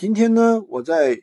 [0.00, 1.20] 今天呢，我在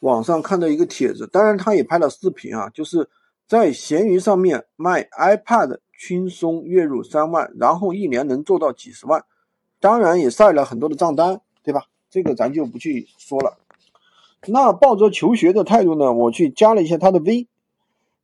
[0.00, 3.08] 网上看到一个帖子，当然他也拍了视频啊，就是
[3.46, 9.24] 在闲鱼上面卖 iPad，轻松月入三万，然后一年能做到几十万，
[9.78, 11.84] 当然也晒了很多的账单，对吧？
[12.10, 13.58] 这个咱就不去说了。
[14.48, 17.46] 那抱着求学的态度呢，我去加了一下他的 V，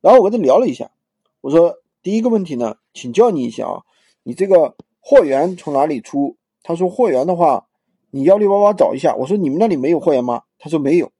[0.01, 0.91] 然后我跟他聊了一下，
[1.39, 3.83] 我说第一个问题呢，请教你一下啊，
[4.23, 6.35] 你这个货源从哪里出？
[6.61, 7.67] 他说货源的话，
[8.11, 9.15] 你幺六八八找一下。
[9.15, 10.43] 我说你们那里没有货源吗？
[10.59, 11.11] 他说没有。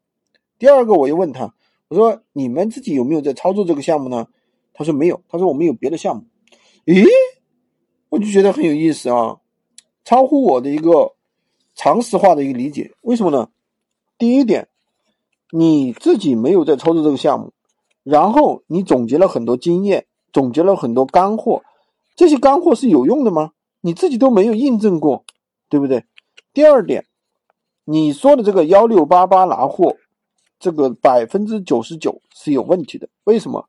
[0.60, 1.54] 第二个我又问他，
[1.88, 4.28] 我说你们自己有没有在操作这个项目呢？
[4.74, 5.22] 他说没有。
[5.28, 6.24] 他说我们有别的项目。
[6.86, 7.06] 咦，
[8.10, 9.38] 我就觉得很有意思啊，
[10.04, 11.14] 超乎我的一个
[11.76, 12.92] 常识化的一个理解。
[13.02, 13.50] 为什么呢？
[14.18, 14.68] 第一点，
[15.52, 17.54] 你自己没有在操作这个项目，
[18.04, 21.64] 然后你总结了很多经验，总结了很多干货，
[22.16, 23.52] 这些干货是有用的吗？
[23.82, 25.26] 你自己都没有印证过，
[25.70, 26.04] 对不对？
[26.54, 27.06] 第二点，
[27.86, 29.96] 你说的这个幺六八八拿货，
[30.60, 33.08] 这个百分之九十九是有问题的。
[33.24, 33.66] 为什么？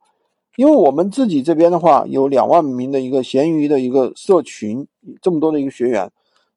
[0.57, 4.87] 因为我们自己这边的话，有两万名的一个闲鱼的一个社群，
[5.21, 6.11] 这么多的一个学员，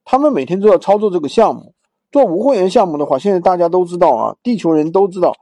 [0.04, 1.74] 他们每天都要操作这个项目。
[2.12, 5.34] 做无货源项目的话，现在大家都知道啊，地球人都知道，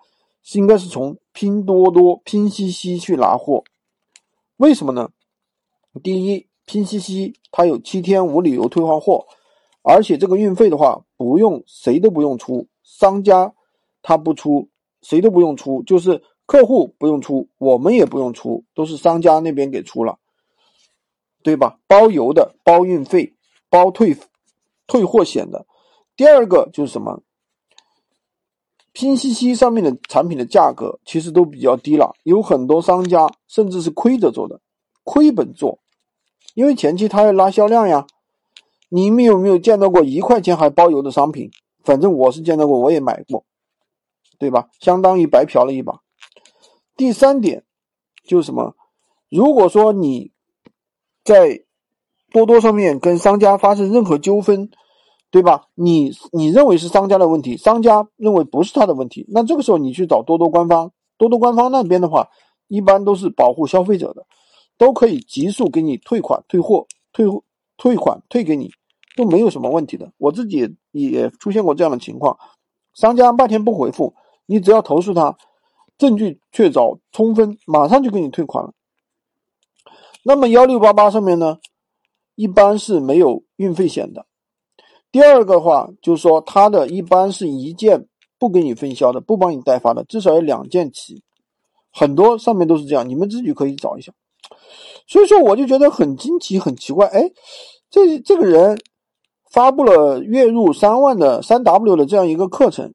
[0.44, 3.63] 是应该是从拼多多、拼夕夕去拿货。
[4.57, 5.09] 为什么呢？
[6.03, 6.47] 第一。
[6.66, 9.25] 拼夕夕它有七天无理由退换货，
[9.83, 13.53] 而且这个运费的话不用谁都不用出，商家
[14.01, 14.69] 他不出，
[15.01, 20.17] 谁都不用出，就是客户不用出，我们也不用出，都是商家那边给出了，
[21.43, 21.77] 对吧？
[21.85, 23.35] 包邮的，包运费，
[23.69, 24.17] 包退
[24.87, 25.65] 退货险的。
[26.15, 27.21] 第二个就是什么？
[28.93, 34.61] 拼夕夕上面的产品的价格其实都比较低了，有很多商家甚至是亏着做的，
[35.03, 35.79] 亏本做。
[36.53, 38.05] 因为前期他要拉销量呀，
[38.95, 41.49] 你们有没有见到过一块钱还包邮的商品？
[41.83, 43.44] 反正我是见到过，我也买过，
[44.38, 44.69] 对吧？
[44.80, 46.00] 相当于白嫖了一把。
[46.95, 47.63] 第三点
[48.23, 48.75] 就是什么？
[49.30, 50.31] 如果说你
[51.23, 51.63] 在
[52.31, 54.69] 多多上面跟商家发生任何纠纷，
[55.31, 55.66] 对吧？
[55.73, 62.29] 你你认为是商家的问题，商家认为不是他的问题，那这个时候你去找多多官方，多多官方那边的话，
[62.67, 64.28] 一般都是保护消费者的。
[64.78, 67.44] 都可以急速给你退款、退货、退货
[67.78, 68.72] 退款退给你，
[69.16, 70.12] 都没有什么问题的。
[70.18, 72.38] 我自己也出现过这样的情况，
[72.94, 74.16] 商家半天不回复，
[74.46, 75.38] 你只要投诉他，
[75.97, 78.73] 证据确凿充分，马上就给你退款了。
[80.23, 81.59] 那么幺六八八上面呢，
[82.35, 84.25] 一般是没有运费险的。
[85.12, 88.07] 第二个话就是说，它的一般是一件
[88.40, 91.22] 不给你分销的，不帮你代发的，至少要两件起。
[91.91, 94.12] 很多上面都是这样，你们自己可以找一下。
[95.06, 97.06] 所以说，我就觉得很惊奇、很奇怪。
[97.07, 97.29] 哎，
[97.91, 98.79] 这这个人
[99.53, 102.91] 发布了月入三万的三 W 的这样一个课程，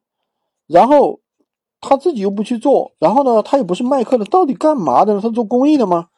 [0.67, 1.21] 然后
[1.79, 5.21] 他自己又不去做，然后呢，他又不是卖课的，到底干嘛的呢？
[5.21, 6.09] 他做公益的吗？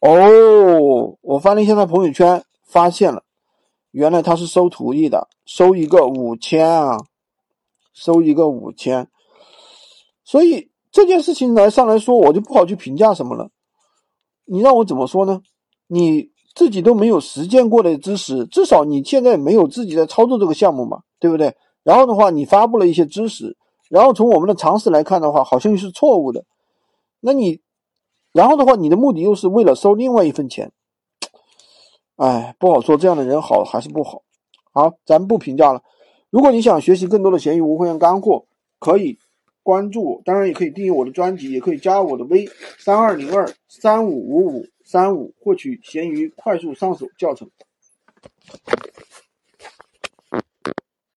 [0.00, 3.22] 哦，我翻了一下他朋友圈，发现了，
[3.92, 6.98] 原来他是收徒弟的，收一个五千啊，
[7.92, 9.08] 收一个五千。
[10.24, 13.50] 所以这件事情来上来说，我就不好去评价什么了。
[14.44, 15.40] 你让我怎么说呢？
[15.86, 21.54] 你自己都没有实践过的知识，至少你现在没有自己在操作这个项目嘛，对不对？
[21.84, 23.56] 然后的话，你发布了一些知识，
[23.90, 26.44] 然后从我们的常识来看的话，好像又是错误的。
[27.20, 27.60] 那你，
[28.32, 30.72] 然后的话，你的目的又是为了收另外一份钱，
[32.16, 34.22] 哎，不好说这样的人好还是不好。
[34.72, 35.82] 好，咱不评价了。
[36.30, 38.46] 如果你想学习更多的闲鱼无货源干货，
[38.80, 39.18] 可以。
[39.62, 47.50] 关注我，当然也可以订阅我的专辑，也可以加我的微三二零二三五五五三五，获取闲鱼快速上手教程。